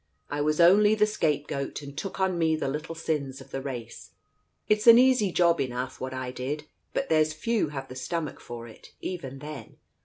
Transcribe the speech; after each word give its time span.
I 0.31 0.41
was 0.41 0.59
only 0.59 0.95
the 0.95 1.05
'scapegoat, 1.05 1.83
and 1.83 1.95
took 1.95 2.19
on 2.19 2.39
me 2.39 2.55
the 2.55 2.67
little 2.67 2.95
sins 2.95 3.39
of 3.39 3.51
the 3.51 3.61
race. 3.61 4.09
It's 4.67 4.87
an 4.87 4.97
easy 4.97 5.31
job 5.31 5.61
enough, 5.61 6.01
what 6.01 6.11
I 6.11 6.31
did, 6.31 6.63
but 6.91 7.07
there's 7.07 7.33
few 7.33 7.67
have 7.69 7.87
the 7.87 7.95
stomach 7.95 8.39
for 8.39 8.67
it, 8.67 8.93
even 9.01 9.37
then. 9.37 9.77